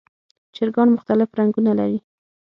چرګان 0.55 0.87
مختلف 0.95 1.29
رنګونه 1.39 1.71
لري. 1.79 1.99